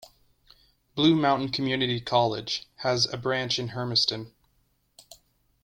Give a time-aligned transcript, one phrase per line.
[0.95, 4.33] Blue Mountain Community College has a branch in Hermiston.